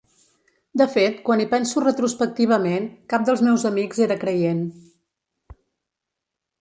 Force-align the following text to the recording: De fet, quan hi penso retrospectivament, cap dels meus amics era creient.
De 0.81 0.87
fet, 0.93 1.19
quan 1.27 1.43
hi 1.43 1.45
penso 1.51 1.83
retrospectivament, 1.83 2.87
cap 3.13 3.27
dels 3.29 3.45
meus 3.51 3.67
amics 3.73 4.01
era 4.07 4.21
creient. 4.27 4.67